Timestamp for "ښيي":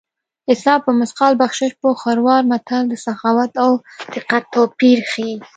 5.11-5.35